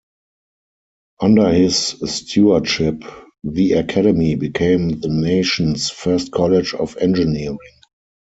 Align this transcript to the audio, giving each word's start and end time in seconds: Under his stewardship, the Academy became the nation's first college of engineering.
Under 1.19 1.53
his 1.53 1.75
stewardship, 2.05 3.03
the 3.43 3.73
Academy 3.73 4.33
became 4.33 4.99
the 4.99 5.09
nation's 5.09 5.91
first 5.91 6.31
college 6.31 6.73
of 6.73 6.97
engineering. 6.97 7.81